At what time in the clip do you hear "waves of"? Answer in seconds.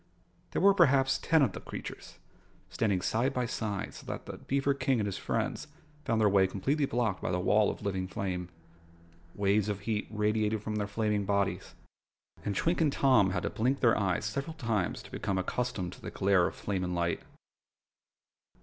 9.35-9.81